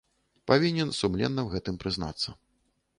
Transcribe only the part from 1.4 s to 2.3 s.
ў гэтым прызнацца.